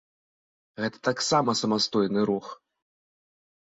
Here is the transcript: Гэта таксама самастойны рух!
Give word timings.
Гэта 0.83 0.97
таксама 1.09 1.55
самастойны 1.61 2.21
рух! 2.31 2.45